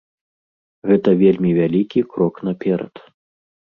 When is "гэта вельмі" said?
0.91-1.51